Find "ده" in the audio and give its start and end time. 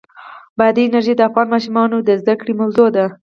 2.95-3.05